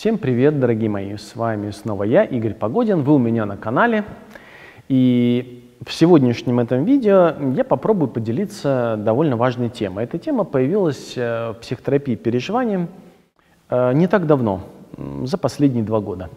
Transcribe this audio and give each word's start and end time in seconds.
Всем 0.00 0.16
привет, 0.16 0.58
дорогие 0.58 0.88
мои! 0.88 1.14
С 1.18 1.36
вами 1.36 1.72
снова 1.72 2.04
я, 2.04 2.24
Игорь 2.24 2.54
Погодин. 2.54 3.02
Вы 3.02 3.16
у 3.16 3.18
меня 3.18 3.44
на 3.44 3.58
канале. 3.58 4.04
И 4.88 5.68
в 5.86 5.92
сегодняшнем 5.92 6.58
этом 6.58 6.86
видео 6.86 7.34
я 7.54 7.64
попробую 7.64 8.08
поделиться 8.08 8.96
довольно 8.98 9.36
важной 9.36 9.68
темой. 9.68 10.04
Эта 10.04 10.18
тема 10.18 10.44
появилась 10.44 11.12
э, 11.18 11.50
в 11.50 11.56
психотерапии 11.60 12.14
переживанием 12.14 12.88
э, 13.68 13.92
не 13.92 14.06
так 14.06 14.26
давно, 14.26 14.62
за 15.24 15.36
последние 15.36 15.84
два 15.84 16.00
года. 16.00 16.30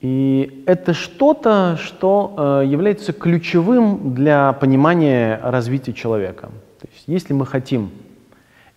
И 0.00 0.64
это 0.66 0.94
что-то, 0.94 1.76
что 1.78 2.62
э, 2.62 2.66
является 2.66 3.12
ключевым 3.12 4.14
для 4.14 4.54
понимания 4.54 5.38
развития 5.42 5.92
человека. 5.92 6.48
То 6.80 6.88
есть 6.90 7.04
если 7.08 7.34
мы 7.34 7.44
хотим 7.44 7.90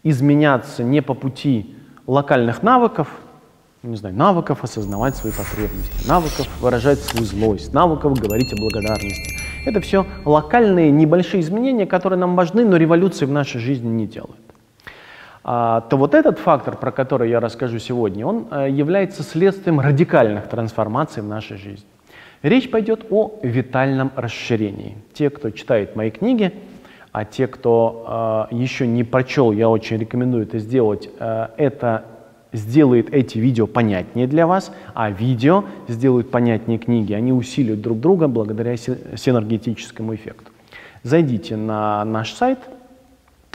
изменяться 0.03 0.83
не 0.83 1.01
по 1.01 1.13
пути 1.13 1.73
локальных 2.05 2.63
навыков, 2.63 3.07
не 3.83 3.95
знаю, 3.95 4.15
навыков 4.15 4.63
осознавать 4.63 5.15
свои 5.15 5.31
потребности, 5.31 6.07
навыков 6.07 6.47
выражать 6.59 6.99
свою 6.99 7.25
злость, 7.25 7.73
навыков 7.73 8.19
говорить 8.19 8.51
о 8.51 8.57
благодарности. 8.57 9.37
Это 9.65 9.79
все 9.81 10.05
локальные 10.25 10.91
небольшие 10.91 11.41
изменения, 11.41 11.85
которые 11.85 12.19
нам 12.19 12.35
важны, 12.35 12.65
но 12.65 12.75
революции 12.77 13.25
в 13.25 13.31
нашей 13.31 13.59
жизни 13.61 13.87
не 13.87 14.07
делают. 14.07 14.35
А, 15.43 15.81
то 15.81 15.97
вот 15.97 16.13
этот 16.13 16.39
фактор, 16.39 16.75
про 16.75 16.91
который 16.91 17.29
я 17.29 17.39
расскажу 17.39 17.79
сегодня, 17.79 18.25
он 18.25 18.47
э, 18.51 18.69
является 18.69 19.23
следствием 19.23 19.79
радикальных 19.79 20.47
трансформаций 20.49 21.23
в 21.23 21.27
нашей 21.27 21.57
жизни. 21.57 21.87
Речь 22.41 22.69
пойдет 22.69 23.05
о 23.09 23.39
витальном 23.41 24.11
расширении. 24.15 24.97
Те, 25.13 25.29
кто 25.29 25.49
читает 25.49 25.95
мои 25.95 26.11
книги, 26.11 26.53
а 27.11 27.25
те, 27.25 27.47
кто 27.47 28.47
э, 28.51 28.55
еще 28.55 28.85
не 28.85 29.03
прочел, 29.03 29.51
я 29.51 29.69
очень 29.69 29.97
рекомендую 29.97 30.43
это 30.43 30.59
сделать. 30.59 31.09
Э, 31.19 31.47
это 31.57 32.05
сделает 32.53 33.13
эти 33.13 33.37
видео 33.37 33.67
понятнее 33.67 34.27
для 34.27 34.47
вас, 34.47 34.71
а 34.93 35.11
видео 35.11 35.65
сделают 35.87 36.31
понятнее 36.31 36.79
книги. 36.79 37.13
Они 37.13 37.31
усиливают 37.31 37.81
друг 37.81 37.99
друга 37.99 38.27
благодаря 38.27 38.75
синергетическому 38.77 40.15
эффекту. 40.15 40.51
Зайдите 41.03 41.55
на 41.55 42.03
наш 42.05 42.33
сайт 42.33 42.59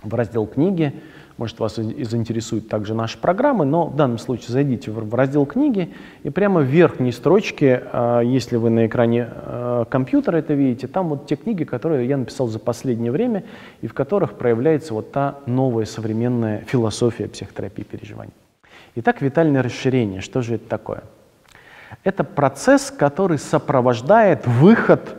в 0.03 0.15
раздел 0.15 0.47
«Книги», 0.47 0.93
может, 1.37 1.59
вас 1.59 1.75
заинтересуют 1.75 2.69
также 2.69 2.95
наши 2.95 3.19
программы, 3.19 3.65
но 3.65 3.87
в 3.87 3.97
данном 3.97 4.19
случае 4.19 4.51
зайдите 4.51 4.93
в 4.93 5.15
раздел 5.15 5.47
«Книги» 5.47 5.93
и 6.23 6.31
прямо 6.31 6.61
в 6.61 6.65
верхней 6.65 7.11
строчке, 7.11 7.83
а, 7.93 8.21
если 8.21 8.57
вы 8.57 8.71
на 8.71 8.87
экране 8.87 9.29
а, 9.29 9.85
компьютера 9.85 10.37
это 10.37 10.55
видите, 10.55 10.87
там 10.87 11.09
вот 11.09 11.27
те 11.27 11.35
книги, 11.35 11.65
которые 11.65 12.07
я 12.07 12.17
написал 12.17 12.47
за 12.47 12.61
последнее 12.61 13.11
время 13.11 13.43
и 13.83 13.89
в 13.89 13.95
которых 13.95 14.35
проявляется 14.35 14.95
вот 14.95 15.11
та 15.11 15.41
новая 15.47 15.87
современная 15.87 16.61
философия 16.69 17.27
психотерапии 17.27 17.83
переживаний. 17.83 18.33
Итак, 18.97 19.23
витальное 19.23 19.63
расширение. 19.63 20.21
Что 20.21 20.41
же 20.41 20.55
это 20.55 20.69
такое? 20.69 21.03
Это 22.05 22.23
процесс, 22.23 22.93
который 22.93 23.39
сопровождает 23.39 24.47
выход 24.47 25.17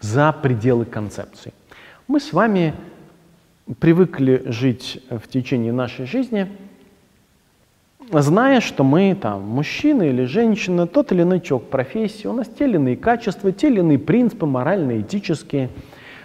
за 0.00 0.32
пределы 0.32 0.84
концепции. 0.84 1.52
Мы 2.06 2.20
с 2.20 2.32
вами 2.32 2.74
привыкли 3.80 4.42
жить 4.46 5.02
в 5.10 5.28
течение 5.28 5.72
нашей 5.72 6.06
жизни, 6.06 6.48
зная, 8.10 8.60
что 8.60 8.84
мы 8.84 9.16
там 9.20 9.42
мужчина 9.42 10.02
или 10.02 10.24
женщина, 10.24 10.86
тот 10.86 11.12
или 11.12 11.22
иной 11.22 11.40
человек 11.40 11.68
профессии, 11.68 12.26
у 12.26 12.32
нас 12.32 12.48
те 12.48 12.64
или 12.64 12.76
иные 12.76 12.96
качества, 12.96 13.52
те 13.52 13.68
или 13.68 13.80
иные 13.80 13.98
принципы 13.98 14.46
моральные, 14.46 15.02
этические, 15.02 15.70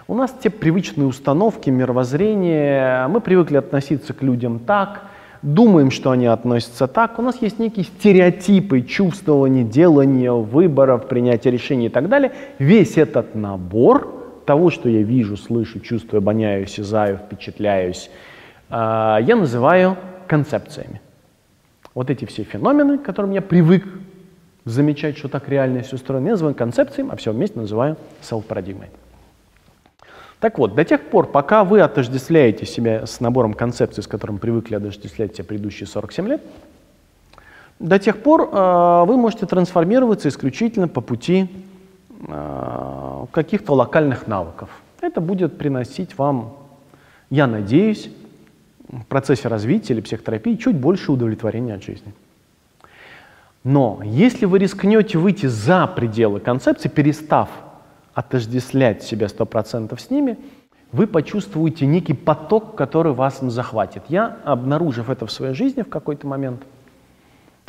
у 0.07 0.15
нас 0.15 0.33
те 0.41 0.49
привычные 0.49 1.07
установки, 1.07 1.69
мировоззрения, 1.69 3.07
мы 3.07 3.21
привыкли 3.21 3.57
относиться 3.57 4.13
к 4.13 4.21
людям 4.21 4.59
так, 4.59 5.03
думаем, 5.43 5.91
что 5.91 6.11
они 6.11 6.25
относятся 6.25 6.87
так, 6.87 7.19
у 7.19 7.21
нас 7.21 7.41
есть 7.41 7.59
некие 7.59 7.85
стереотипы, 7.85 8.81
чувствования, 8.81 9.63
делания, 9.63 10.31
выборов, 10.31 11.07
принятия 11.07 11.51
решений 11.51 11.87
и 11.87 11.89
так 11.89 12.09
далее. 12.09 12.31
Весь 12.57 12.97
этот 12.97 13.35
набор 13.35 14.41
того, 14.45 14.71
что 14.71 14.89
я 14.89 15.03
вижу, 15.03 15.37
слышу, 15.37 15.79
чувствую, 15.79 16.19
обоняю, 16.19 16.63
осязаю, 16.63 17.17
впечатляюсь, 17.17 18.09
а, 18.69 19.19
я 19.21 19.35
называю 19.35 19.97
концепциями. 20.27 21.01
Вот 21.93 22.09
эти 22.09 22.25
все 22.25 22.43
феномены, 22.43 22.97
к 22.97 23.03
которым 23.03 23.31
я 23.31 23.41
привык 23.41 23.85
замечать, 24.65 25.17
что 25.17 25.27
так 25.27 25.47
реальность 25.49 25.93
устроена, 25.93 26.25
я 26.27 26.31
называю 26.31 26.55
концепциями, 26.55 27.11
а 27.11 27.15
все 27.17 27.31
вместе 27.31 27.59
называю 27.59 27.97
селф-парадигмой. 28.21 28.87
Так 30.43 30.57
вот, 30.57 30.75
до 30.75 30.83
тех 30.83 31.03
пор, 31.03 31.27
пока 31.27 31.63
вы 31.63 31.79
отождествляете 31.79 32.65
себя 32.65 33.05
с 33.05 33.21
набором 33.21 33.53
концепций, 33.53 34.03
с 34.03 34.07
которым 34.07 34.39
привыкли 34.39 34.75
отождествлять 34.75 35.33
себя 35.33 35.45
предыдущие 35.45 35.87
47 35.87 36.27
лет, 36.27 36.41
до 37.79 37.97
тех 37.97 38.21
пор 38.21 38.49
э, 38.51 39.03
вы 39.07 39.15
можете 39.15 39.45
трансформироваться 39.45 40.27
исключительно 40.27 40.89
по 40.89 40.99
пути 40.99 41.47
э, 42.27 43.25
каких-то 43.31 43.71
локальных 43.73 44.27
навыков. 44.27 44.69
Это 44.99 45.21
будет 45.21 45.57
приносить 45.57 46.17
вам, 46.17 46.57
я 47.29 47.47
надеюсь, 47.47 48.11
в 48.89 49.05
процессе 49.05 49.47
развития 49.47 49.93
или 49.93 50.01
психотерапии 50.01 50.55
чуть 50.55 50.75
больше 50.75 51.13
удовлетворения 51.13 51.75
от 51.75 51.83
жизни. 51.85 52.13
Но 53.63 54.01
если 54.03 54.45
вы 54.45 54.59
рискнете 54.59 55.17
выйти 55.17 55.45
за 55.45 55.87
пределы 55.87 56.41
концепции, 56.41 56.89
перестав 56.89 57.47
отождествлять 58.13 59.03
себя 59.03 59.27
100% 59.27 59.99
с 59.99 60.09
ними, 60.09 60.37
вы 60.91 61.07
почувствуете 61.07 61.85
некий 61.87 62.13
поток, 62.13 62.75
который 62.75 63.13
вас 63.13 63.39
захватит. 63.41 64.03
Я, 64.09 64.37
обнаружив 64.43 65.09
это 65.09 65.25
в 65.25 65.31
своей 65.31 65.55
жизни 65.55 65.81
в 65.81 65.89
какой-то 65.89 66.27
момент, 66.27 66.61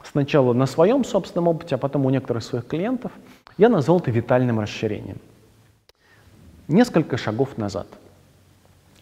сначала 0.04 0.52
на 0.52 0.66
своем 0.66 1.04
собственном 1.04 1.48
опыте, 1.48 1.76
а 1.76 1.78
потом 1.78 2.04
у 2.04 2.10
некоторых 2.10 2.42
своих 2.42 2.66
клиентов, 2.66 3.12
я 3.56 3.68
назвал 3.68 4.00
это 4.00 4.10
витальным 4.10 4.60
расширением. 4.60 5.18
Несколько 6.68 7.16
шагов 7.16 7.56
назад. 7.56 7.86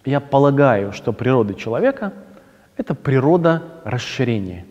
Я 0.04 0.20
полагаю, 0.20 0.92
что 0.92 1.12
природа 1.12 1.54
человека— 1.54 2.12
это 2.76 2.94
природа 2.94 3.62
расширения. 3.84 4.66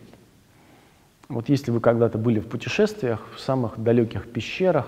Вот 1.28 1.48
если 1.48 1.70
вы 1.70 1.80
когда-то 1.80 2.18
были 2.18 2.40
в 2.40 2.48
путешествиях, 2.48 3.20
в 3.34 3.40
самых 3.40 3.82
далеких 3.82 4.30
пещерах, 4.30 4.86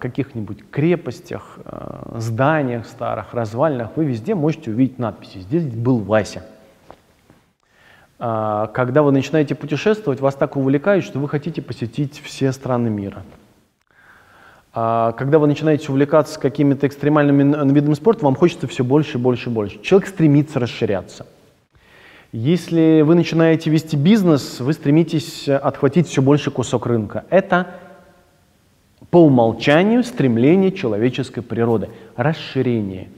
каких-нибудь 0.00 0.70
крепостях, 0.70 1.58
э, 1.64 2.18
зданиях 2.18 2.86
старых, 2.86 3.34
развалинах, 3.34 3.90
вы 3.96 4.06
везде 4.06 4.34
можете 4.34 4.70
увидеть 4.70 4.98
надписи 4.98 5.38
«Здесь 5.38 5.64
был 5.64 5.98
Вася». 5.98 6.44
Э, 8.18 8.68
когда 8.72 9.02
вы 9.02 9.12
начинаете 9.12 9.54
путешествовать, 9.54 10.20
вас 10.20 10.34
так 10.34 10.56
увлекает, 10.56 11.04
что 11.04 11.18
вы 11.18 11.28
хотите 11.28 11.60
посетить 11.60 12.20
все 12.24 12.52
страны 12.52 12.88
мира. 12.88 13.22
Когда 14.72 15.40
вы 15.40 15.48
начинаете 15.48 15.90
увлекаться 15.90 16.38
какими-то 16.38 16.86
экстремальными 16.86 17.72
видами 17.72 17.94
спорта, 17.94 18.24
вам 18.24 18.36
хочется 18.36 18.68
все 18.68 18.84
больше 18.84 19.18
и 19.18 19.20
больше 19.20 19.50
и 19.50 19.52
больше. 19.52 19.82
Человек 19.82 20.08
стремится 20.08 20.60
расширяться. 20.60 21.26
Если 22.30 23.02
вы 23.02 23.16
начинаете 23.16 23.68
вести 23.68 23.96
бизнес, 23.96 24.60
вы 24.60 24.72
стремитесь 24.72 25.48
отхватить 25.48 26.06
все 26.06 26.22
больше 26.22 26.52
кусок 26.52 26.86
рынка. 26.86 27.24
Это 27.30 27.66
по 29.10 29.24
умолчанию 29.24 30.04
стремление 30.04 30.72
человеческой 30.72 31.42
природы, 31.42 31.88
расширение. 32.16 33.08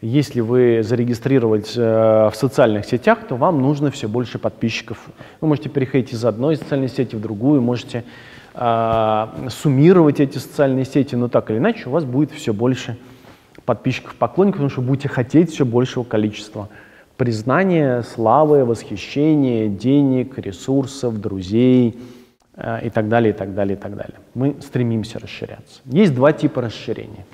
Если 0.00 0.40
вы 0.40 0.82
зарегистрировались 0.82 1.74
э, 1.76 2.30
в 2.30 2.34
социальных 2.34 2.84
сетях, 2.84 3.26
то 3.28 3.36
вам 3.36 3.60
нужно 3.62 3.90
все 3.90 4.08
больше 4.08 4.38
подписчиков. 4.38 4.98
Вы 5.40 5.48
можете 5.48 5.68
переходить 5.68 6.12
из 6.12 6.24
одной 6.24 6.56
социальной 6.56 6.88
сети 6.88 7.16
в 7.16 7.20
другую, 7.20 7.62
можете 7.62 8.04
э, 8.54 9.26
суммировать 9.48 10.20
эти 10.20 10.38
социальные 10.38 10.84
сети, 10.84 11.14
но 11.14 11.28
так 11.28 11.50
или 11.50 11.58
иначе 11.58 11.88
у 11.88 11.90
вас 11.90 12.04
будет 12.04 12.30
все 12.30 12.52
больше 12.52 12.98
подписчиков, 13.64 14.14
поклонников, 14.14 14.58
потому 14.58 14.70
что 14.70 14.82
будете 14.82 15.08
хотеть 15.08 15.50
все 15.50 15.64
большего 15.64 16.04
количества 16.04 16.68
признания, 17.16 18.02
славы, 18.02 18.64
восхищения, 18.64 19.68
денег, 19.68 20.38
ресурсов, 20.38 21.18
друзей, 21.20 21.98
и 22.56 22.90
так 22.90 23.08
далее, 23.08 23.34
и 23.34 23.36
так 23.36 23.54
далее, 23.54 23.76
и 23.76 23.80
так 23.80 23.96
далее. 23.96 24.16
Мы 24.34 24.56
стремимся 24.62 25.18
расширяться. 25.18 25.80
Есть 25.84 26.14
два 26.14 26.32
типа 26.32 26.62
расширения. 26.62 27.26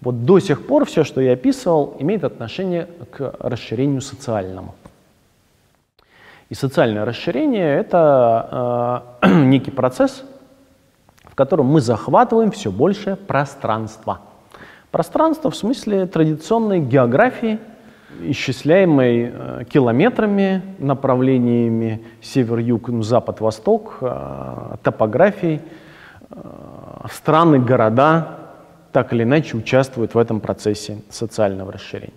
Вот 0.00 0.24
до 0.24 0.38
сих 0.38 0.66
пор 0.66 0.84
все, 0.84 1.02
что 1.02 1.20
я 1.20 1.32
описывал, 1.32 1.96
имеет 1.98 2.24
отношение 2.24 2.86
к 3.10 3.34
расширению 3.40 4.00
социальному. 4.00 4.74
И 6.50 6.54
социальное 6.54 7.04
расширение— 7.04 7.76
это 7.80 9.14
э, 9.22 9.28
некий 9.44 9.70
процесс, 9.70 10.24
в 11.24 11.34
котором 11.34 11.66
мы 11.66 11.80
захватываем 11.80 12.50
все 12.50 12.70
больше 12.70 13.16
пространства. 13.16 14.20
Пространство 14.90 15.50
в 15.50 15.56
смысле 15.56 16.06
традиционной 16.06 16.80
географии— 16.80 17.58
исчисляемой 18.20 19.30
э, 19.32 19.64
километрами, 19.68 20.62
направлениями 20.78 22.02
север-юг, 22.20 22.90
запад-восток, 23.04 23.98
э, 24.00 24.76
топографией. 24.82 25.60
Э, 26.30 27.06
страны, 27.12 27.58
города 27.60 28.38
так 28.92 29.12
или 29.12 29.22
иначе 29.22 29.56
участвуют 29.56 30.14
в 30.14 30.18
этом 30.18 30.40
процессе 30.40 30.98
социального 31.10 31.72
расширения. 31.72 32.12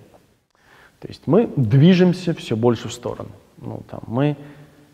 То 0.99 1.07
есть 1.07 1.23
мы 1.25 1.49
движемся 1.55 2.33
все 2.33 2.55
больше 2.55 2.87
в 2.87 2.93
сторону. 2.93 3.29
Ну, 3.57 3.83
там, 3.89 4.01
мы 4.07 4.37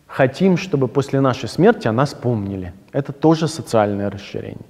хотим, 0.06 0.56
чтобы 0.56 0.88
после 0.88 1.20
нашей 1.20 1.48
смерти 1.48 1.86
о 1.86 1.92
нас 1.92 2.14
помнили. 2.14 2.72
Это 2.92 3.12
тоже 3.12 3.46
социальное 3.46 4.10
расширение. 4.10 4.66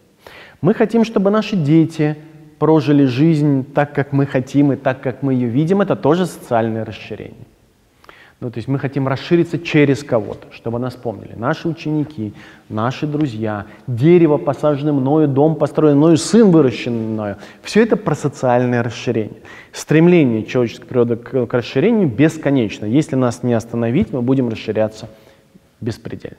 Мы 0.61 0.75
хотим, 0.75 1.05
чтобы 1.05 1.31
наши 1.31 1.57
дети 1.57 2.17
прожили 2.59 3.05
жизнь 3.05 3.65
так, 3.73 3.95
как 3.95 4.13
мы 4.13 4.27
хотим 4.27 4.73
и 4.73 4.77
так, 4.77 5.01
как 5.01 5.23
мы 5.23 5.35
ее 5.35 5.49
видим. 5.49 5.81
Это 5.81 5.97
тоже 5.97 6.27
социальное 6.27 6.85
расширение. 6.85 7.47
Ну, 8.41 8.53
то 8.53 8.59
есть 8.59 8.69
мы 8.69 8.79
хотим 8.79 9.09
расшириться 9.09 9.59
через 9.59 10.05
кого-то, 10.05 10.47
чтобы 10.53 10.79
нас 10.79 10.95
помнили. 10.95 11.35
Наши 11.35 11.67
ученики, 11.67 12.33
наши 12.69 13.05
друзья, 13.05 13.67
дерево, 13.89 14.39
посаженное 14.39 14.93
мною, 14.93 15.27
дом, 15.27 15.57
построенный 15.57 15.97
мною, 15.97 16.17
сын, 16.17 16.53
выращенный 16.53 17.05
мною. 17.05 17.37
Все 17.63 17.83
это 17.83 17.97
про 17.97 18.15
социальное 18.15 18.85
расширение. 18.85 19.41
Стремление 19.73 20.45
человеческой 20.45 20.87
природы 20.87 21.17
к, 21.17 21.47
к 21.47 21.53
расширению 21.53 22.09
бесконечно. 22.09 22.87
Если 22.87 23.17
нас 23.17 23.43
не 23.43 23.55
остановить, 23.55 24.13
мы 24.13 24.23
будем 24.23 24.49
расширяться 24.49 25.09
беспредельно. 25.81 26.39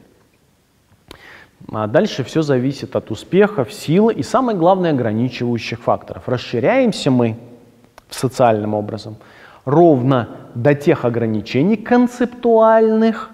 А 1.72 1.88
дальше 1.88 2.24
все 2.24 2.42
зависит 2.42 2.96
от 2.96 3.12
успехов, 3.12 3.72
силы 3.74 4.14
и, 4.14 4.24
самое 4.24 4.58
главное, 4.58 4.92
ограничивающих 4.92 5.80
факторов. 5.80 6.24
Расширяемся 6.28 7.12
мы 7.12 7.38
социальным 8.10 8.74
образом– 8.74 9.18
ровно 9.70 10.28
до 10.56 10.76
тех 10.76 11.06
ограничений 11.06 11.78
концептуальных, 11.78 13.30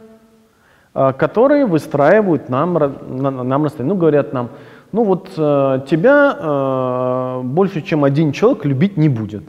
э, 0.93 1.13
которые 1.17 1.65
выстраивают 1.65 2.49
нам, 2.49 2.73
нам 2.73 3.63
настроение. 3.63 3.93
Ну, 3.93 3.99
говорят 3.99 4.33
нам, 4.33 4.49
ну 4.91 5.03
вот 5.03 5.29
э, 5.37 5.81
тебя 5.89 6.37
э, 6.37 7.41
больше, 7.43 7.81
чем 7.81 8.03
один 8.03 8.31
человек 8.31 8.65
любить 8.65 8.97
не 8.97 9.09
будет. 9.09 9.43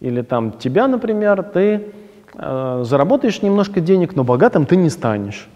Или 0.00 0.22
там 0.22 0.52
тебя, 0.52 0.88
например, 0.88 1.42
ты 1.42 1.92
заработаешь 2.32 3.42
немножко 3.42 3.80
денег, 3.80 4.16
но 4.16 4.24
богатым 4.24 4.64
ты 4.64 4.76
не 4.76 4.88
станешь. 4.88 5.48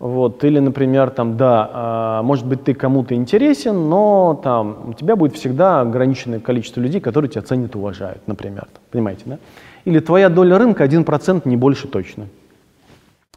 Вот, 0.00 0.42
или, 0.44 0.58
например, 0.58 1.10
там, 1.10 1.36
да, 1.36 2.22
может 2.24 2.46
быть, 2.46 2.64
ты 2.64 2.74
кому-то 2.74 3.14
интересен, 3.14 3.88
но 3.88 4.40
там 4.42 4.88
у 4.88 4.92
тебя 4.94 5.14
будет 5.14 5.36
всегда 5.36 5.82
ограниченное 5.82 6.40
количество 6.40 6.80
людей, 6.80 7.00
которые 7.00 7.30
тебя 7.30 7.42
ценят 7.42 7.74
и 7.74 7.78
уважают, 7.78 8.26
например. 8.26 8.66
Понимаете, 8.90 9.22
да? 9.26 9.38
или 9.84 10.00
твоя 10.00 10.28
доля 10.28 10.58
рынка 10.58 10.84
1% 10.84 11.42
не 11.44 11.56
больше 11.56 11.86
точно. 11.86 12.28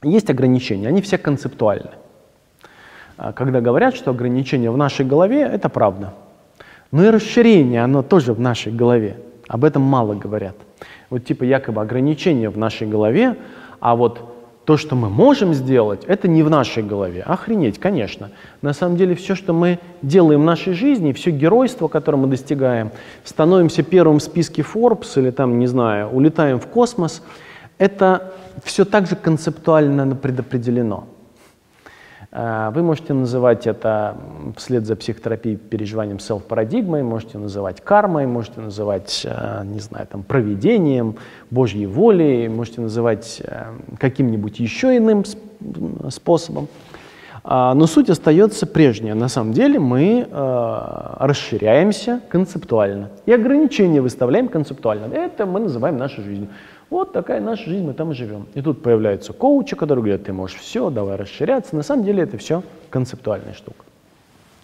Есть 0.01 0.29
ограничения, 0.29 0.87
они 0.87 1.01
все 1.01 1.17
концептуальны. 1.17 1.91
А 3.17 3.33
когда 3.33 3.61
говорят, 3.61 3.95
что 3.95 4.11
ограничения 4.11 4.71
в 4.71 4.77
нашей 4.77 5.05
голове, 5.05 5.41
это 5.41 5.69
правда. 5.69 6.13
Но 6.91 7.03
и 7.05 7.09
расширение, 7.09 7.83
оно 7.83 8.03
тоже 8.03 8.33
в 8.33 8.39
нашей 8.39 8.71
голове. 8.71 9.17
Об 9.47 9.65
этом 9.65 9.81
мало 9.81 10.13
говорят. 10.13 10.55
Вот 11.09 11.25
типа 11.25 11.43
якобы 11.43 11.81
ограничения 11.81 12.49
в 12.49 12.57
нашей 12.57 12.87
голове, 12.87 13.35
а 13.79 13.95
вот 13.95 14.32
то, 14.65 14.77
что 14.77 14.95
мы 14.95 15.09
можем 15.09 15.53
сделать, 15.53 16.05
это 16.05 16.27
не 16.27 16.41
в 16.41 16.49
нашей 16.49 16.83
голове. 16.83 17.21
Охренеть, 17.23 17.79
конечно. 17.79 18.31
На 18.61 18.73
самом 18.73 18.95
деле 18.95 19.13
все, 19.15 19.35
что 19.35 19.53
мы 19.53 19.79
делаем 20.01 20.41
в 20.41 20.45
нашей 20.45 20.73
жизни, 20.73 21.11
все 21.11 21.31
геройство, 21.31 21.89
которое 21.89 22.17
мы 22.17 22.27
достигаем, 22.27 22.91
становимся 23.25 23.83
первым 23.83 24.19
в 24.19 24.23
списке 24.23 24.61
Forbes 24.61 25.19
или 25.19 25.31
там, 25.31 25.59
не 25.59 25.67
знаю, 25.67 26.09
улетаем 26.09 26.59
в 26.59 26.67
космос, 26.67 27.21
это 27.77 28.33
все 28.63 28.85
так 28.85 29.07
же 29.07 29.15
концептуально 29.17 30.15
предопределено. 30.15 31.07
А, 32.31 32.71
вы 32.71 32.83
можете 32.83 33.13
называть 33.13 33.67
это 33.67 34.17
вслед 34.57 34.85
за 34.85 34.95
психотерапией 34.95 35.57
переживанием 35.57 36.19
селф-парадигмой, 36.19 37.03
можете 37.03 37.37
называть 37.37 37.81
кармой, 37.81 38.25
можете 38.25 38.61
называть, 38.61 39.25
а, 39.25 39.63
не 39.63 39.79
знаю, 39.79 40.07
там, 40.07 40.23
проведением, 40.23 41.15
Божьей 41.51 41.85
волей, 41.85 42.49
можете 42.49 42.81
называть 42.81 43.41
а, 43.45 43.73
каким-нибудь 43.99 44.59
еще 44.59 44.97
иным 44.97 45.23
способом. 46.09 46.67
Но 47.45 47.87
суть 47.87 48.09
остается 48.09 48.65
прежняя. 48.65 49.15
На 49.15 49.27
самом 49.27 49.51
деле 49.51 49.77
мы 49.77 50.25
расширяемся 50.31 52.21
концептуально 52.29 53.09
и 53.25 53.33
ограничения 53.33 53.99
выставляем 53.99 54.47
концептуально. 54.47 55.13
Это 55.13 55.45
мы 55.45 55.59
называем 55.59 55.97
нашей 55.97 56.23
жизнью. 56.23 56.47
Вот 56.89 57.11
такая 57.11 57.41
наша 57.41 57.69
жизнь, 57.69 57.83
мы 57.83 57.93
там 57.93 58.11
и 58.11 58.13
живем. 58.13 58.45
И 58.53 58.61
тут 58.61 58.81
появляются 58.83 59.33
коучи, 59.33 59.75
которые 59.75 60.03
говорят, 60.03 60.23
ты 60.23 60.31
можешь 60.31 60.57
все, 60.57 60.89
давай 60.89 61.17
расширяться. 61.17 61.75
На 61.75 61.81
самом 61.81 62.05
деле 62.05 62.23
это 62.23 62.37
все 62.37 62.61
концептуальная 62.91 63.53
штука. 63.53 63.83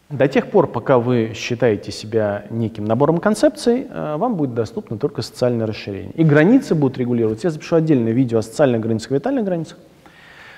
До 0.09 0.27
тех 0.27 0.49
пор, 0.49 0.65
пока 0.65 0.97
вы 0.97 1.33
считаете 1.35 1.91
себя 1.91 2.45
неким 2.49 2.85
набором 2.85 3.19
концепций, 3.19 3.85
э, 3.87 4.15
вам 4.17 4.37
будет 4.37 4.55
доступно 4.55 4.97
только 4.97 5.21
социальное 5.21 5.67
расширение. 5.67 6.11
И 6.13 6.23
границы 6.23 6.73
будут 6.73 6.97
регулироваться. 6.97 7.47
Я 7.47 7.51
запишу 7.51 7.75
отдельное 7.75 8.11
видео 8.11 8.39
о 8.39 8.41
социальных 8.41 8.81
границах 8.81 9.11
и 9.11 9.13
витальных 9.15 9.45
границах. 9.45 9.77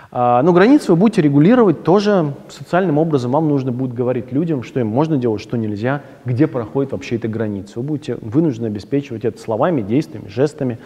А, 0.09 0.42
но 0.42 0.53
границы 0.53 0.94
вы 0.94 0.95
будете 0.95 1.21
регулировать 1.21 1.83
тоже 1.83 2.33
социальным 2.48 2.98
образом. 2.98 3.31
Вам 3.31 3.50
нужно 3.50 3.74
будет 3.74 3.94
говорить 3.94 4.31
людям, 4.31 4.63
что 4.63 4.80
им 4.80 4.88
можно 4.88 5.18
делать, 5.18 5.42
что 5.42 5.57
нельзя, 5.57 6.01
где 6.24 6.48
проходит 6.48 6.94
вообще 6.94 7.18
эта 7.18 7.27
граница. 7.27 7.74
Вы 7.75 7.83
будете 7.83 8.15
вынуждены 8.15 8.68
обеспечивать 8.68 9.25
это 9.25 9.38
словами, 9.38 9.81
действиями, 9.81 10.30
жестами. 10.30 10.80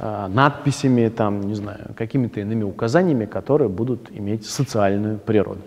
Э, 0.00 0.26
надписями, 0.28 1.08
там, 1.08 1.42
не 1.42 1.54
знаю, 1.54 1.94
какими-то 1.96 2.40
иными 2.40 2.62
указаниями, 2.64 3.26
которые 3.26 3.68
будут 3.68 4.10
иметь 4.12 4.44
социальную 4.46 5.18
природу. 5.18 5.60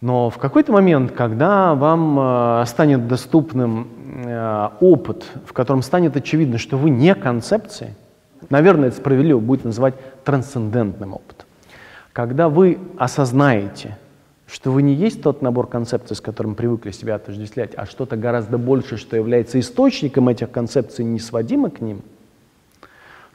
Но 0.00 0.30
в 0.30 0.38
какой-то 0.38 0.72
момент, 0.72 1.12
когда 1.12 1.74
вам 1.74 2.18
э, 2.62 2.66
станет 2.66 3.08
доступным 3.08 3.88
э, 4.24 4.68
опыт, 4.80 5.24
в 5.44 5.52
котором 5.52 5.82
станет 5.82 6.16
очевидно, 6.16 6.58
что 6.58 6.76
вы 6.76 6.90
не 6.90 7.14
концепции, 7.14 7.96
наверное, 8.48 8.88
это 8.88 8.98
справедливо 8.98 9.40
будет 9.40 9.64
называть 9.64 9.94
трансцендентным 10.24 11.14
опытом. 11.14 11.46
Когда 12.12 12.48
вы 12.48 12.78
осознаете, 12.96 13.98
что 14.46 14.70
вы 14.70 14.82
не 14.82 14.94
есть 14.94 15.22
тот 15.22 15.42
набор 15.42 15.66
концепций, 15.66 16.16
с 16.16 16.20
которым 16.20 16.54
привыкли 16.54 16.92
себя 16.92 17.16
отождествлять, 17.16 17.72
а 17.76 17.86
что-то 17.86 18.16
гораздо 18.16 18.56
больше, 18.56 18.96
что 18.96 19.16
является 19.16 19.58
источником 19.58 20.28
этих 20.28 20.50
концепций, 20.50 21.04
не 21.04 21.18
сводимо 21.18 21.70
к 21.70 21.80
ним– 21.80 22.02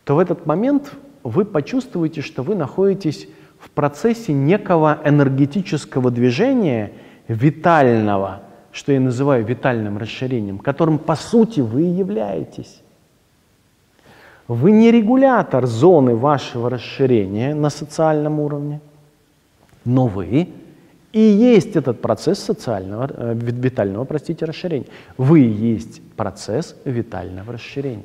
то 0.04 0.16
в 0.16 0.20
этот 0.20 0.46
момент 0.46 0.92
вы 1.24 1.46
почувствуете, 1.46 2.22
что 2.22 2.44
вы 2.44 2.56
находитесь 2.56 3.28
процессе 3.74 4.34
некого 4.34 5.00
энергетического 5.04 6.12
движения, 6.12 6.92
витального, 7.28 8.42
что 8.72 8.92
я 8.92 9.00
называю 9.00 9.46
витальным 9.46 9.98
расширением, 9.98 10.60
которым 10.60 10.98
по 10.98 11.16
сути 11.16 11.62
вы 11.62 11.84
и 11.84 11.90
являетесь. 11.90 12.82
Вы 14.48 14.72
не 14.72 14.92
регулятор 14.92 15.66
зоны 15.66 16.16
вашего 16.16 16.70
расширения 16.70 17.56
на 17.56 17.70
социальном 17.70 18.40
уровне, 18.40 18.82
но 19.86 20.08
вы 20.08 20.50
и 21.14 21.20
есть 21.20 21.76
этот 21.76 22.02
процесс 22.02 22.40
социального, 22.40 23.10
э, 23.16 23.34
витального, 23.36 24.04
простите, 24.04 24.46
расширения. 24.46 24.88
Вы 25.16 25.42
и 25.42 25.50
есть 25.50 26.02
процесс 26.16 26.76
витального 26.86 27.54
расширения. 27.54 28.04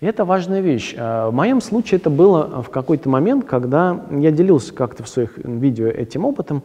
И 0.00 0.06
это 0.06 0.24
важная 0.24 0.60
вещь. 0.60 0.94
А, 0.96 1.28
в 1.28 1.34
моем 1.34 1.60
случае 1.60 1.98
это 1.98 2.10
было 2.10 2.62
в 2.62 2.70
какой-то 2.70 3.08
момент, 3.08 3.44
когда 3.44 4.00
я 4.10 4.30
делился 4.30 4.72
как-то 4.72 5.02
в 5.02 5.08
своих 5.08 5.36
видео 5.38 5.88
этим 5.88 6.24
опытом, 6.24 6.62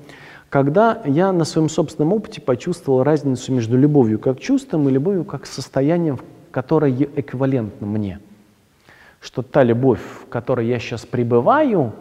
когда 0.49 1.01
я 1.05 1.31
на 1.31 1.45
своем 1.45 1.67
собственном 1.67 2.13
опыте 2.13 2.39
почувствовал 2.39 3.01
разницу 3.01 3.51
между 3.51 3.75
любовью 3.77 4.19
как 4.19 4.39
чувством 4.39 4.87
и 4.87 4.91
любовью 4.91 5.23
как 5.25 5.47
состоянием, 5.47 6.19
которое 6.51 6.91
эквивалентно 6.91 7.87
мне. 7.87 8.19
Что 9.19 9.41
та 9.41 9.63
любовь, 9.63 10.01
в 10.21 10.29
которой 10.29 10.67
я 10.67 10.77
сейчас 10.77 11.05
пребываю, 11.05 11.93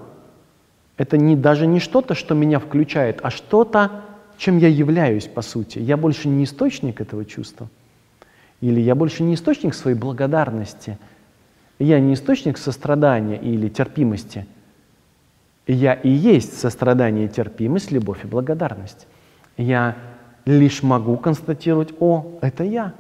это 0.99 1.17
не, 1.17 1.35
даже 1.35 1.67
не 1.67 1.81
что-то, 1.81 2.15
что 2.15 2.35
меня 2.35 2.59
включает, 2.59 3.21
а 3.23 3.31
что-то, 3.31 4.03
чем 4.37 4.59
я 4.59 4.69
являюсь, 4.69 5.29
по 5.29 5.41
сути. 5.41 5.79
Я 5.79 5.97
больше 5.97 6.29
не 6.29 6.45
источник 6.45 7.01
этого 7.01 7.25
чувства. 7.25 7.69
Или 8.61 8.81
я 8.81 8.95
больше 8.95 9.23
не 9.23 9.35
источник 9.35 9.73
своей 9.73 9.97
благодарности– 9.97 10.99
я 11.85 11.99
не 11.99 12.15
источник 12.15 12.59
сострадания 12.59 13.37
или 13.37 13.69
терпимости. 13.69 14.47
Я 15.67 15.95
и 15.95 16.09
есть 16.09 16.59
сострадание, 16.59 17.29
терпимость, 17.29 17.91
любовь 17.91 18.25
и 18.25 18.27
благодарность. 18.29 19.07
Я 19.57 19.97
лишь 20.45 20.83
могу 20.83 21.17
констатировать, 21.17 21.93
о, 21.99 22.39
это 22.41 22.65
я. 22.65 22.95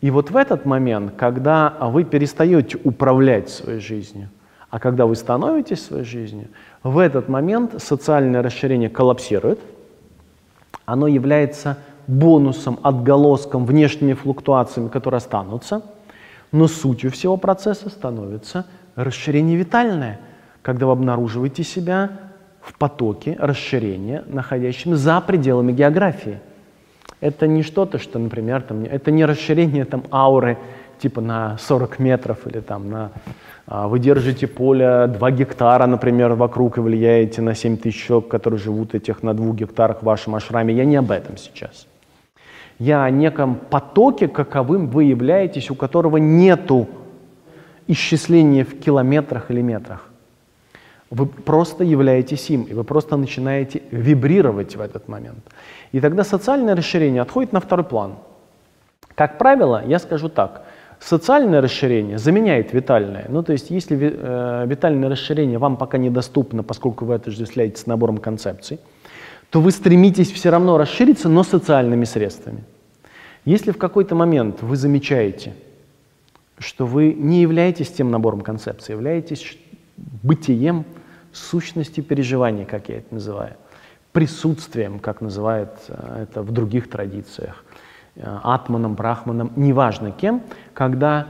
И 0.00 0.10
вот 0.10 0.30
в 0.30 0.36
этот 0.36 0.66
момент, 0.66 1.14
когда 1.16 1.74
вы 1.80 2.04
перестаете 2.04 2.78
управлять 2.84 3.48
своей 3.48 3.80
жизнью, 3.80 4.28
а 4.68 4.78
когда 4.78 5.06
вы 5.06 5.16
становитесь 5.16 5.82
своей 5.82 6.04
жизнью, 6.04 6.48
в 6.82 6.98
этот 6.98 7.28
момент 7.28 7.82
социальное 7.82 8.42
расширение 8.42 8.90
коллапсирует, 8.90 9.60
оно 10.84 11.06
является 11.06 11.78
бонусом, 12.06 12.78
отголоском, 12.82 13.64
внешними 13.64 14.12
флуктуациями, 14.12 14.88
которые 14.88 15.18
останутся– 15.18 15.82
но 16.52 16.68
сутью 16.68 17.10
всего 17.10 17.36
процесса 17.36 17.88
становится 17.90 18.66
расширение 18.94 19.56
витальное, 19.56 20.20
когда 20.62 20.86
вы 20.86 20.92
обнаруживаете 20.92 21.62
себя 21.62 22.10
в 22.60 22.76
потоке 22.76 23.36
расширения, 23.38 24.24
находящем 24.26 24.96
за 24.96 25.20
пределами 25.20 25.72
географии. 25.72 26.40
Это 27.20 27.46
не 27.46 27.62
что-то, 27.62 27.98
что, 27.98 28.18
например, 28.18 28.62
там, 28.62 28.84
это 28.84 29.10
не 29.10 29.24
расширение 29.24 29.84
там, 29.84 30.04
ауры 30.10 30.58
типа 30.98 31.20
на 31.20 31.56
40 31.58 31.98
метров 31.98 32.46
или 32.46 32.60
там 32.60 32.90
на... 32.90 33.12
А, 33.66 33.88
вы 33.88 33.98
держите 33.98 34.46
поле 34.46 35.06
2 35.06 35.30
гектара, 35.30 35.86
например, 35.86 36.34
вокруг 36.34 36.78
и 36.78 36.80
влияете 36.80 37.42
на 37.42 37.54
7 37.54 37.76
тысяч 37.76 38.06
человек, 38.06 38.28
которые 38.28 38.60
живут 38.60 38.94
этих 38.94 39.22
на 39.22 39.34
2 39.34 39.54
гектарах 39.54 40.00
в 40.00 40.04
вашем 40.04 40.34
ашраме. 40.34 40.74
Я 40.74 40.84
не 40.84 40.96
об 40.96 41.10
этом 41.10 41.36
сейчас. 41.36 41.86
Я 42.78 43.04
о 43.04 43.10
неком 43.10 43.56
потоке, 43.56 44.28
каковым 44.28 44.88
вы 44.88 45.04
являетесь, 45.04 45.70
у 45.70 45.74
которого 45.74 46.18
нету 46.18 46.88
исчисления 47.86 48.64
в 48.64 48.78
километрах 48.78 49.50
или 49.50 49.62
метрах. 49.62 50.08
Вы 51.10 51.26
просто 51.26 51.84
являетесь 51.84 52.50
им, 52.50 52.64
и 52.64 52.74
вы 52.74 52.84
просто 52.84 53.16
начинаете 53.16 53.82
вибрировать 53.90 54.76
в 54.76 54.80
этот 54.80 55.08
момент. 55.08 55.44
И 55.92 56.00
тогда 56.00 56.24
социальное 56.24 56.74
расширение 56.74 57.22
отходит 57.22 57.52
на 57.52 57.60
второй 57.60 57.84
план. 57.84 58.16
Как 59.14 59.38
правило, 59.38 59.82
я 59.86 59.98
скажу 59.98 60.28
так, 60.28 60.64
социальное 60.98 61.60
расширение 61.60 62.18
заменяет 62.18 62.72
витальное. 62.72 63.26
Ну, 63.28 63.42
то 63.42 63.52
есть, 63.52 63.70
если 63.70 63.96
э, 63.96 64.66
витальное 64.66 65.08
расширение 65.08 65.58
вам 65.58 65.76
пока 65.76 65.96
недоступно, 65.96 66.62
поскольку 66.62 67.04
вы 67.04 67.14
отождествляете 67.14 67.80
с 67.80 67.86
набором 67.86 68.18
концепций, 68.18 68.80
то 69.56 69.62
вы 69.62 69.70
стремитесь 69.70 70.30
все 70.32 70.50
равно 70.50 70.76
расшириться, 70.76 71.30
но 71.30 71.42
социальными 71.42 72.04
средствами. 72.04 72.62
Если 73.46 73.70
в 73.70 73.78
какой-то 73.78 74.14
момент 74.14 74.60
вы 74.60 74.76
замечаете, 74.76 75.54
что 76.58 76.84
вы 76.84 77.14
не 77.14 77.40
являетесь 77.40 77.90
тем 77.90 78.10
набором 78.10 78.42
концепций, 78.42 78.92
являетесь 78.92 79.56
бытием, 79.96 80.84
сущностью 81.32 82.04
переживания, 82.04 82.66
как 82.66 82.90
я 82.90 82.98
это 82.98 83.14
называю, 83.14 83.54
присутствием, 84.12 84.98
как 84.98 85.22
называют 85.22 85.70
э, 85.88 86.24
это 86.24 86.42
в 86.42 86.52
других 86.52 86.90
традициях, 86.90 87.64
э, 88.14 88.38
атманом, 88.42 88.94
брахманом, 88.94 89.54
неважно 89.56 90.10
кем, 90.10 90.42
когда 90.74 91.28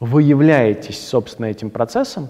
вы 0.00 0.22
являетесь, 0.22 1.08
собственно, 1.08 1.46
этим 1.46 1.70
процессом, 1.70 2.28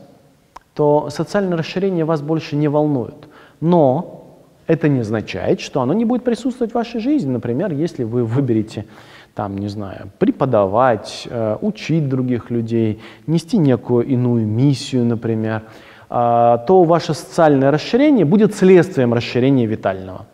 то 0.75 1.11
социальное 1.11 1.59
расширение 1.59 2.05
вас 2.05 2.23
больше 2.23 2.55
не 2.55 2.69
волнует. 2.69 3.27
Но 3.61 4.24
это 4.67 4.89
не 4.89 5.01
означает, 5.01 5.61
что 5.61 5.81
оно 5.81 5.93
не 5.93 6.05
будет 6.05 6.25
присутствовать 6.25 6.73
в 6.73 6.75
вашей 6.75 7.01
жизни. 7.01 7.31
Например, 7.31 7.73
если 7.73 8.05
вы 8.05 8.25
выберете 8.25 8.87
там, 9.35 9.59
не 9.59 9.69
знаю, 9.69 10.11
преподавать, 10.19 11.27
э, 11.29 11.59
учить 11.61 12.09
других 12.09 12.51
людей, 12.51 13.03
нести 13.27 13.59
некую 13.59 14.07
иную 14.07 14.47
миссию, 14.47 15.05
например, 15.05 15.63
э, 16.09 16.59
то 16.67 16.85
ваше 16.85 17.15
социальное 17.15 17.71
расширение 17.71 18.25
будет 18.25 18.55
следствием 18.55 19.13
расширения 19.13 19.67
витального. 19.67 20.27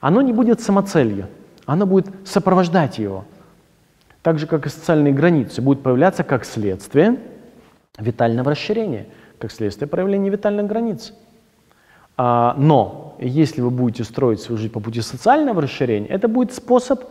Оно 0.00 0.22
не 0.22 0.32
будет 0.32 0.60
самоцелью, 0.60 1.28
оно 1.66 1.86
будет 1.86 2.08
сопровождать 2.24 2.98
его. 2.98 3.24
Так 4.22 4.38
же, 4.38 4.46
как 4.46 4.66
и 4.66 4.70
социальные 4.70 5.12
границы, 5.12 5.62
будут 5.62 5.82
появляться 5.82 6.24
как 6.24 6.44
следствие 6.44 7.16
витального 7.96 8.50
расширения, 8.50 9.06
как 9.38 9.52
следствие 9.52 9.88
проявления 9.88 10.30
витальных 10.30 10.66
границ. 10.66 11.14
А, 12.18 12.54
но 12.58 13.14
если 13.20 13.60
вы 13.60 13.70
будете 13.70 14.02
строить 14.02 14.40
свою 14.40 14.58
жизнь 14.58 14.72
по 14.72 14.80
пути 14.80 15.00
социального 15.00 15.62
расширения, 15.62 16.08
это 16.08 16.26
будет 16.26 16.52
способ 16.52 17.04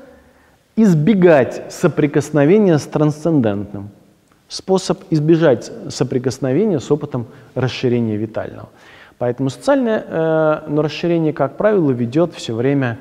избегать 0.75 1.63
соприкосновения 1.69 2.77
с 2.77 2.85
трансцендентным. 2.85 3.89
Способ 4.49 4.99
избежать 5.09 5.71
соприкосновения 5.89 6.79
с 6.79 6.91
опытом 6.91 7.27
расширения 7.55 8.17
витального. 8.17 8.69
Поэтому 9.17 9.49
социальное 9.49 10.05
э, 10.07 10.77
расширение, 10.77 11.33
как 11.33 11.57
правило, 11.57 11.91
ведет 11.91 12.33
все 12.33 12.53
время 12.53 12.99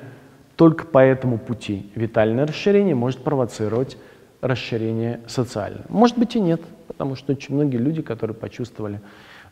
только 0.57 0.87
по 0.87 0.99
этому 0.99 1.39
пути. 1.39 1.91
Витальное 1.95 2.47
расширение 2.47 2.95
может 2.95 3.21
провоцировать 3.21 3.99
расширение 4.41 5.21
социальное. 5.27 5.85
Может 5.89 6.19
быть 6.19 6.37
и 6.37 6.41
нет, 6.41 6.63
потому 6.87 7.17
что 7.17 7.33
очень 7.33 7.55
многие 7.55 7.77
люди, 7.77 8.01
которые 8.01 8.35
почувствовали 8.35 9.01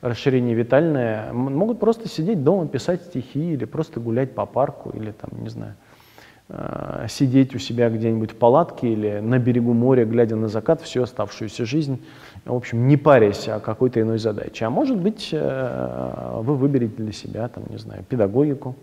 расширение 0.09 0.55
витальное, 0.55 1.33
могут 1.33 1.81
просто 1.81 2.09
сидеть 2.09 2.45
дома, 2.45 2.69
писать 2.69 3.03
стихи 3.03 3.55
или 3.55 3.65
просто 3.65 4.01
гулять 4.01 4.35
по 4.35 4.47
парку 4.47 4.91
или 4.91 5.11
там, 5.13 5.31
не 5.43 5.49
знаю, 5.49 5.75
Э, 6.47 7.07
сидеть 7.09 7.55
у 7.55 7.59
себя 7.59 7.89
где-нибудь 7.89 8.33
в 8.33 8.37
палатке 8.37 8.93
или 8.93 9.21
на 9.21 9.39
берегу 9.39 9.73
моря, 9.73 10.05
глядя 10.05 10.37
на 10.37 10.49
закат 10.49 10.83
всю 10.83 11.03
оставшуюся 11.03 11.65
жизнь, 11.65 12.05
в 12.45 12.55
общем, 12.55 12.87
не 12.87 12.99
парясь 12.99 13.49
о 13.49 13.61
какой-то 13.61 14.03
иной 14.03 14.19
задаче. 14.19 14.67
А 14.67 14.71
может 14.71 14.99
быть, 14.99 15.31
э, 15.33 16.41
вы 16.43 16.55
выберете 16.57 16.97
для 16.97 17.13
себя, 17.13 17.49
там, 17.49 17.65
не 17.71 17.79
знаю, 17.79 18.05
педагогику 18.07 18.77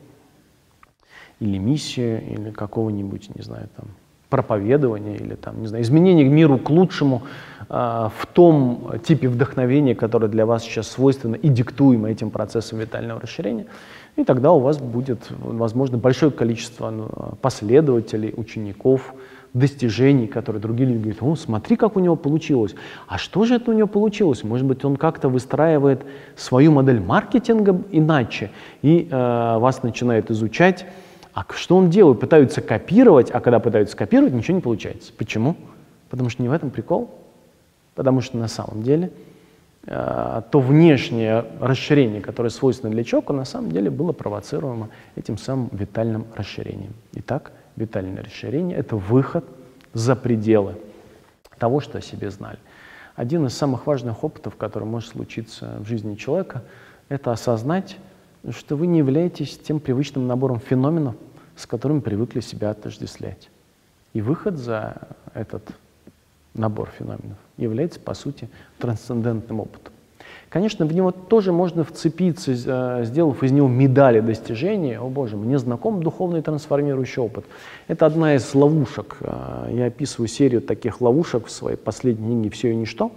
или 1.39 1.59
миссию, 1.59 2.23
или 2.23 2.49
какого-нибудь, 2.49 3.35
не 3.35 3.43
знаю, 3.43 3.69
там, 3.75 3.85
проповедования 4.31 5.17
или 5.17 5.35
там, 5.35 5.61
не 5.61 5.67
знаю, 5.67 5.83
изменения 5.83 6.23
миру 6.23 6.57
к 6.57 6.71
лучшему 6.71 7.21
э, 7.69 7.73
в 8.17 8.25
том 8.33 8.93
типе 9.03 9.27
вдохновения, 9.27 9.93
которое 9.93 10.27
для 10.27 10.47
вас 10.47 10.63
сейчас 10.63 10.87
свойственно 10.87 11.35
и 11.35 11.49
диктуемо 11.49 12.09
этим 12.09 12.31
процессом 12.31 12.79
витального 12.79 13.21
расширения– 13.21 13.67
и 14.17 14.23
тогда 14.23 14.51
у 14.51 14.59
вас 14.59 14.77
будет, 14.77 15.31
возможно, 15.39 15.97
большое 15.97 16.31
количество 16.31 16.89
ну, 16.89 17.09
последователей, 17.41 18.33
учеников, 18.35 19.13
достижений, 19.53 20.27
которые 20.27 20.61
другие 20.61 20.89
люди 20.89 20.99
говорят, 20.99 21.23
о, 21.23 21.35
смотри, 21.35 21.75
как 21.75 21.97
у 21.97 21.99
него 21.99 22.15
получилось. 22.15 22.75
А 23.07 23.17
что 23.17 23.45
же 23.45 23.55
это 23.55 23.71
у 23.71 23.73
него 23.73 23.87
получилось? 23.87 24.43
Может 24.43 24.65
быть, 24.65 24.83
он 24.85 24.95
как-то 24.95 25.29
выстраивает 25.29 26.03
свою 26.35 26.71
модель 26.71 27.01
маркетинга 27.01 27.81
иначе, 27.91 28.51
и 28.81 29.07
э, 29.09 29.57
вас 29.57 29.83
начинает 29.83 30.31
изучать, 30.31 30.85
а 31.33 31.45
что 31.53 31.77
он 31.77 31.89
делает? 31.89 32.19
Пытаются 32.19 32.61
копировать, 32.61 33.31
а 33.31 33.39
когда 33.39 33.59
пытаются 33.59 33.95
копировать, 33.95 34.33
ничего 34.33 34.55
не 34.55 34.61
получается. 34.61 35.11
Почему? 35.17 35.55
Потому 36.09 36.29
что 36.29 36.41
не 36.41 36.49
в 36.49 36.51
этом 36.51 36.69
прикол. 36.69 37.09
Потому 37.95 38.21
что 38.21 38.37
на 38.37 38.47
самом 38.47 38.83
деле 38.83 39.11
Э, 39.87 40.43
то 40.51 40.59
внешнее 40.59 41.45
расширение, 41.59 42.21
которое 42.21 42.49
свойственно 42.49 42.91
для 42.91 43.03
чока, 43.03 43.33
на 43.33 43.45
самом 43.45 43.71
деле 43.71 43.89
было 43.89 44.11
провоцируемо 44.11 44.89
этим 45.15 45.37
самым 45.39 45.69
витальным 45.71 46.27
расширением. 46.35 46.93
Итак, 47.13 47.51
витальное 47.75 48.23
расширение– 48.23 48.77
это 48.77 48.95
выход 48.95 49.43
за 49.93 50.15
пределы 50.15 50.75
того, 51.57 51.79
что 51.79 51.97
о 51.97 52.01
себе 52.01 52.29
знали. 52.29 52.59
Один 53.15 53.45
из 53.47 53.57
самых 53.57 53.87
важных 53.87 54.23
опытов, 54.23 54.55
который 54.55 54.83
может 54.83 55.09
случиться 55.09 55.77
в 55.79 55.87
жизни 55.87 56.13
человека, 56.15 56.63
это 57.09 57.31
осознать, 57.31 57.97
что 58.49 58.75
вы 58.75 58.87
не 58.87 58.99
являетесь 58.99 59.57
тем 59.57 59.79
привычным 59.79 60.27
набором 60.27 60.59
феноменов, 60.59 61.15
с 61.55 61.65
которыми 61.65 61.99
привыкли 61.99 62.39
себя 62.39 62.71
отождествлять. 62.71 63.49
И 64.13 64.21
выход 64.21 64.57
за 64.57 64.95
этот 65.33 65.63
набор 66.53 66.89
феноменов, 66.97 67.37
является, 67.57 67.99
по 67.99 68.13
сути, 68.13 68.49
трансцендентным 68.77 69.59
опытом. 69.59 69.93
Конечно, 70.49 70.85
в 70.85 70.93
него 70.93 71.11
тоже 71.11 71.53
можно 71.53 71.85
вцепиться, 71.85 72.51
э, 72.51 73.05
сделав 73.05 73.41
из 73.41 73.53
него 73.53 73.69
медали 73.69 74.19
достижения. 74.19 74.99
О 74.99 75.07
боже, 75.07 75.37
мне 75.37 75.57
знаком 75.57 76.03
духовный 76.03 76.41
трансформирующий 76.41 77.21
опыт. 77.21 77.45
Это 77.87 78.05
одна 78.05 78.35
из 78.35 78.53
ловушек. 78.53 79.17
Э, 79.21 79.69
я 79.71 79.85
описываю 79.85 80.27
серию 80.27 80.61
таких 80.61 80.99
ловушек 80.99 81.45
в 81.45 81.51
своей 81.51 81.77
последней 81.77 82.27
книге 82.27 82.49
«Все 82.49 82.71
и 82.71 82.75
ничто». 82.75 83.13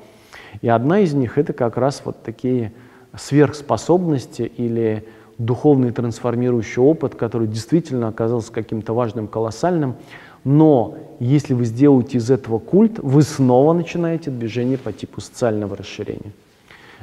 И 0.62 0.68
одна 0.68 1.00
из 1.00 1.12
них– 1.12 1.36
это 1.38 1.52
как 1.52 1.76
раз 1.76 2.02
вот 2.04 2.22
такие 2.22 2.72
сверхспособности 3.18 4.42
или 4.42 5.06
духовный 5.38 5.90
трансформирующий 5.90 6.80
опыт, 6.80 7.14
который 7.14 7.48
действительно 7.48 8.08
оказался 8.08 8.52
каким-то 8.52 8.92
важным, 8.92 9.26
колоссальным, 9.26 9.96
но 10.44 10.96
если 11.20 11.54
вы 11.54 11.64
сделаете 11.64 12.18
из 12.18 12.30
этого 12.30 12.58
культ, 12.58 12.98
вы 12.98 13.22
снова 13.22 13.72
начинаете 13.72 14.30
движение 14.30 14.78
по 14.78 14.92
типу 14.92 15.20
социального 15.20 15.76
расширения. 15.76 16.32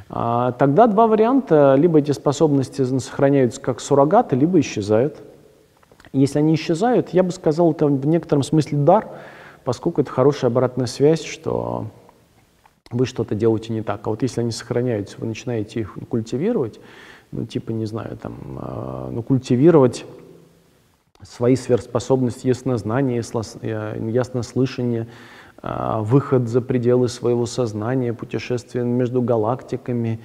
А, 0.08 0.52
тогда 0.52 0.86
два 0.86 1.06
варианта. 1.06 1.74
Либо 1.76 1.98
эти 1.98 2.12
способности 2.12 2.84
сохраняются 2.98 3.60
как 3.60 3.80
суррогаты, 3.80 4.36
либо 4.36 4.60
исчезают. 4.60 5.16
Если 6.12 6.38
они 6.38 6.54
исчезают, 6.54 7.10
я 7.10 7.22
бы 7.22 7.32
сказал, 7.32 7.72
это 7.72 7.86
в 7.86 8.06
некотором 8.06 8.42
смысле 8.42 8.78
дар, 8.78 9.08
поскольку 9.64 10.02
это 10.02 10.10
хорошая 10.10 10.50
обратная 10.50 10.86
связь, 10.86 11.24
что 11.24 11.86
вы 12.94 13.06
что-то 13.06 13.34
делаете 13.34 13.72
не 13.72 13.82
так. 13.82 14.06
А 14.06 14.10
вот 14.10 14.22
если 14.22 14.40
они 14.40 14.50
сохраняются, 14.50 15.16
вы 15.18 15.26
начинаете 15.26 15.80
их 15.80 15.96
культивировать, 16.08 16.80
ну, 17.30 17.46
типа, 17.46 17.70
не 17.70 17.86
знаю, 17.86 18.16
там, 18.16 18.58
э, 18.60 19.10
ну, 19.12 19.22
культивировать 19.22 20.04
свои 21.22 21.56
сверхспособности, 21.56 22.46
яснознание, 22.46 23.22
э, 23.62 24.10
яснослышание, 24.10 25.08
а, 25.64 26.00
выход 26.00 26.48
за 26.48 26.60
пределы 26.60 27.08
своего 27.08 27.46
сознания, 27.46 28.12
путешествие 28.12 28.84
между 28.84 29.22
галактиками 29.22 30.18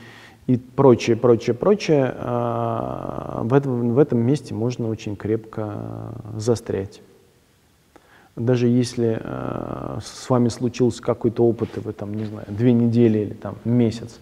и 0.48 0.58
прочее, 0.58 1.16
прочее, 1.16 1.54
прочее, 1.54 2.16
а, 2.18 3.42
в 3.44 3.54
этом, 3.54 3.94
в 3.94 4.00
этом 4.00 4.18
месте 4.20 4.56
можно 4.56 4.90
очень 4.90 5.16
крепко 5.16 6.16
застрять. 6.36 7.02
Даже 8.38 8.68
если 8.68 9.20
э, 9.20 10.00
с 10.02 10.30
вами 10.30 10.50
случился 10.50 11.02
какой-то 11.02 11.44
опыт, 11.44 11.70
и 11.76 11.80
вы 11.80 11.92
там, 11.92 12.14
не 12.14 12.26
знаю, 12.26 12.46
две 12.48 12.72
недели 12.72 13.18
или 13.20 13.34
там 13.34 13.56
месяц 13.66 14.20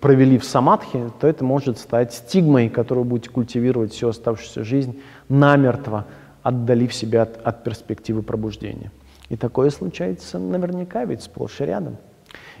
провели 0.00 0.36
в 0.36 0.44
самадхи, 0.44 1.10
то 1.18 1.26
это 1.26 1.44
может 1.44 1.78
стать 1.78 2.12
стигмой, 2.12 2.68
которую 2.68 3.06
будете 3.06 3.30
культивировать 3.30 3.92
всю 3.92 4.08
оставшуюся 4.08 4.64
жизнь 4.64 5.00
намертво, 5.30 6.04
отдалив 6.42 6.92
себя 6.92 7.22
от, 7.22 7.40
от 7.42 7.64
перспективы 7.64 8.22
пробуждения. 8.22 8.92
И 9.30 9.36
такое 9.36 9.70
случается 9.70 10.38
наверняка, 10.38 11.06
ведь 11.06 11.22
сплошь 11.22 11.62
и 11.62 11.64
рядом. 11.64 11.96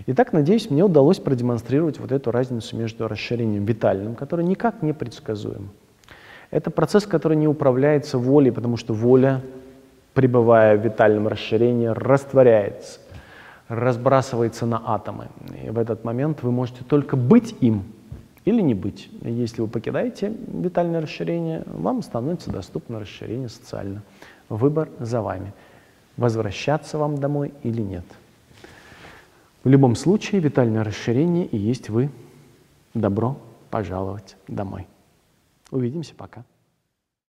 Итак, 0.06 0.32
надеюсь, 0.32 0.70
мне 0.70 0.82
удалось 0.82 1.18
продемонстрировать 1.18 2.00
вот 2.00 2.12
эту 2.12 2.30
разницу 2.30 2.78
между 2.78 3.08
расширением 3.08 3.66
витальным, 3.66 4.14
которое 4.14 4.42
никак 4.42 4.80
не 4.80 4.94
предсказуем. 4.94 5.68
Это 6.50 6.70
процесс, 6.70 7.04
который 7.06 7.36
не 7.36 7.46
управляется 7.46 8.16
волей, 8.16 8.52
потому 8.52 8.78
что 8.78 8.94
воля, 8.94 9.42
пребывая 10.14 10.76
в 10.76 10.84
витальном 10.84 11.28
расширении, 11.28 11.88
растворяется, 11.88 13.00
разбрасывается 13.68 14.64
на 14.64 14.80
атомы. 14.94 15.28
И 15.62 15.70
в 15.70 15.78
этот 15.78 16.04
момент 16.04 16.42
вы 16.42 16.52
можете 16.52 16.84
только 16.84 17.16
быть 17.16 17.54
им 17.60 17.84
или 18.44 18.60
не 18.60 18.74
быть. 18.74 19.10
Если 19.22 19.60
вы 19.60 19.68
покидаете 19.68 20.32
витальное 20.48 21.00
расширение, 21.00 21.64
вам 21.66 22.02
становится 22.02 22.50
доступно 22.50 23.00
расширение 23.00 23.48
социально. 23.48 24.02
Выбор 24.48 24.88
за 25.00 25.20
вами. 25.20 25.52
Возвращаться 26.16 26.98
вам 26.98 27.18
домой 27.18 27.52
или 27.62 27.82
нет. 27.82 28.04
В 29.64 29.68
любом 29.68 29.96
случае, 29.96 30.40
витальное 30.40 30.84
расширение 30.84 31.46
и 31.46 31.56
есть 31.56 31.88
вы. 31.88 32.10
Добро 32.92 33.36
пожаловать 33.70 34.36
домой. 34.46 34.86
Увидимся, 35.70 36.14
пока. 36.14 36.44